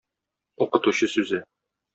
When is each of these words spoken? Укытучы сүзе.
Укытучы 0.65 1.11
сүзе. 1.17 1.39